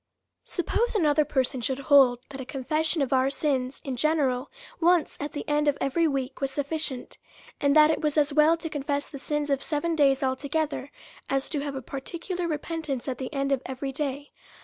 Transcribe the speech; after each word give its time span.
Suppose 0.45 0.95
another 0.95 1.23
person 1.23 1.61
should 1.61 1.77
hold 1.77 2.21
that 2.29 2.41
a 2.41 2.43
confession 2.45 3.03
of 3.03 3.13
our 3.13 3.29
sins 3.29 3.79
in 3.83 3.95
general, 3.95 4.49
once 4.79 5.15
at 5.21 5.33
the 5.33 5.47
end 5.47 5.67
of 5.67 5.77
every 5.79 6.07
week, 6.07 6.41
was 6.41 6.49
sufficient; 6.49 7.19
and 7.59 7.75
that 7.75 7.91
it 7.91 8.01
was 8.01 8.17
as 8.17 8.33
well 8.33 8.57
to 8.57 8.67
confess 8.67 9.07
the 9.07 9.19
sins 9.19 9.51
of 9.51 9.61
seven 9.61 9.95
days 9.95 10.23
altogether, 10.23 10.89
as 11.29 11.47
to 11.49 11.59
have 11.59 11.75
a 11.75 11.83
particular 11.83 12.47
re 12.47 12.57
pentance 12.57 13.07
at 13.07 13.19
the 13.19 13.31
end 13.31 13.51
of 13.51 13.61
every 13.67 13.91
day. 13.91 14.31